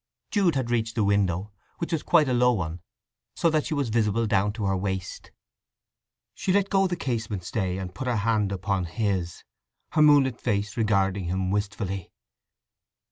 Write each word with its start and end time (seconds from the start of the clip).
Jude 0.31 0.55
had 0.55 0.71
reached 0.71 0.95
the 0.95 1.03
window, 1.03 1.51
which 1.77 1.91
was 1.91 2.01
quite 2.01 2.27
a 2.27 2.33
low 2.33 2.53
one, 2.53 2.81
so 3.35 3.51
that 3.51 3.67
she 3.67 3.75
was 3.75 3.89
visible 3.89 4.25
down 4.25 4.51
to 4.53 4.65
her 4.65 4.75
waist. 4.75 5.31
She 6.33 6.51
let 6.51 6.71
go 6.71 6.87
the 6.87 6.95
casement 6.95 7.43
stay 7.43 7.77
and 7.77 7.93
put 7.93 8.07
her 8.07 8.15
hand 8.15 8.51
upon 8.51 8.85
his, 8.85 9.43
her 9.91 10.01
moonlit 10.01 10.41
face 10.41 10.75
regarding 10.75 11.25
him 11.25 11.51
wistfully. 11.51 12.11